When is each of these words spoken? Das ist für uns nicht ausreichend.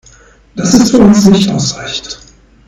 Das 0.55 0.73
ist 0.73 0.89
für 0.89 0.97
uns 0.97 1.27
nicht 1.27 1.47
ausreichend. 1.51 2.19